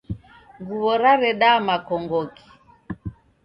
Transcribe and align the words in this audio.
Ngua 0.61 0.93
raredaa 1.01 1.57
makongoki? 1.67 2.45